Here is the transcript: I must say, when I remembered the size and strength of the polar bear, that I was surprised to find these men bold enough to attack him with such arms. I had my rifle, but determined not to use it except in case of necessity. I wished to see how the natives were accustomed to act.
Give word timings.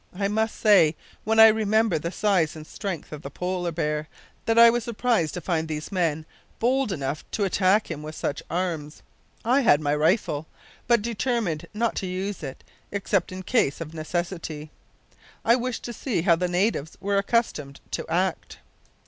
I 0.15 0.29
must 0.29 0.55
say, 0.55 0.95
when 1.25 1.39
I 1.39 1.49
remembered 1.49 2.01
the 2.01 2.11
size 2.11 2.55
and 2.55 2.65
strength 2.65 3.11
of 3.11 3.21
the 3.21 3.29
polar 3.29 3.71
bear, 3.71 4.07
that 4.47 4.57
I 4.57 4.71
was 4.71 4.83
surprised 4.83 5.35
to 5.35 5.41
find 5.41 5.67
these 5.67 5.91
men 5.91 6.25
bold 6.57 6.91
enough 6.91 7.23
to 7.29 7.43
attack 7.43 7.91
him 7.91 8.01
with 8.01 8.15
such 8.15 8.41
arms. 8.49 9.03
I 9.45 9.59
had 9.61 9.79
my 9.79 9.93
rifle, 9.95 10.47
but 10.87 11.03
determined 11.03 11.67
not 11.75 11.95
to 11.97 12.07
use 12.07 12.41
it 12.41 12.63
except 12.91 13.31
in 13.31 13.43
case 13.43 13.79
of 13.79 13.93
necessity. 13.93 14.71
I 15.45 15.55
wished 15.55 15.83
to 15.83 15.93
see 15.93 16.23
how 16.23 16.35
the 16.35 16.47
natives 16.47 16.97
were 16.99 17.19
accustomed 17.19 17.79
to 17.91 18.07
act. 18.07 18.57